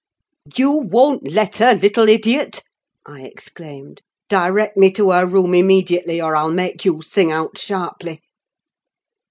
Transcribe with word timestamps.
"You 0.55 0.71
won't 0.71 1.31
let 1.31 1.57
her, 1.57 1.75
little 1.75 2.09
idiot!" 2.09 2.63
I 3.05 3.21
exclaimed. 3.21 4.01
"Direct 4.29 4.75
me 4.75 4.89
to 4.93 5.11
her 5.11 5.27
room 5.27 5.53
immediately, 5.53 6.19
or 6.19 6.35
I'll 6.35 6.49
make 6.49 6.83
you 6.83 7.03
sing 7.03 7.31
out 7.31 7.59
sharply." 7.59 8.23